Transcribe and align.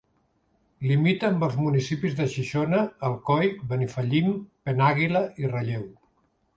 Limita 0.91 1.27
amb 1.33 1.45
els 1.49 1.57
municipis 1.65 2.17
de 2.21 2.27
Xixona, 2.37 2.81
Alcoi, 3.13 3.55
Benifallim, 3.75 4.35
Penàguila 4.71 5.27
i 5.47 5.57
Relleu. 5.57 5.91